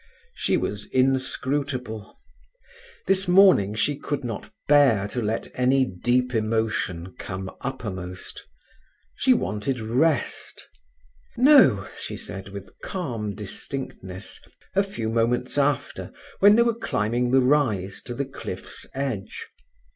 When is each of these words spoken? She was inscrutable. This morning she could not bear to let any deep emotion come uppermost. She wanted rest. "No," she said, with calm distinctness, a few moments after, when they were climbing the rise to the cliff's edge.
She 0.33 0.57
was 0.57 0.87
inscrutable. 0.87 2.17
This 3.05 3.27
morning 3.27 3.75
she 3.75 3.95
could 3.95 4.23
not 4.23 4.51
bear 4.67 5.07
to 5.09 5.21
let 5.21 5.51
any 5.53 5.85
deep 5.85 6.33
emotion 6.33 7.13
come 7.19 7.55
uppermost. 7.63 8.43
She 9.13 9.31
wanted 9.35 9.79
rest. 9.79 10.67
"No," 11.37 11.87
she 11.99 12.17
said, 12.17 12.49
with 12.49 12.71
calm 12.83 13.35
distinctness, 13.35 14.41
a 14.75 14.81
few 14.81 15.07
moments 15.07 15.59
after, 15.59 16.11
when 16.39 16.55
they 16.55 16.63
were 16.63 16.73
climbing 16.73 17.29
the 17.29 17.41
rise 17.41 18.01
to 18.05 18.15
the 18.15 18.25
cliff's 18.25 18.87
edge. 18.95 19.45